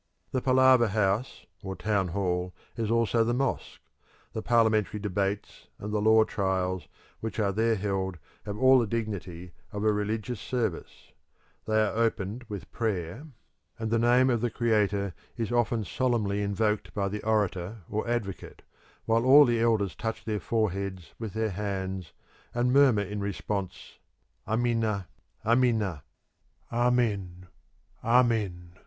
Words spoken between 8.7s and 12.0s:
the dignity of a religious service; they are